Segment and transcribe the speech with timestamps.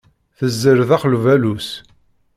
[0.37, 1.69] Tezzer daxel ubaluṣ.